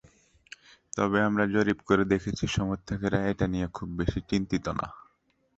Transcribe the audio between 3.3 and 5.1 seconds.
এটা নিয়ে খুব বেশি চিন্তিত নন।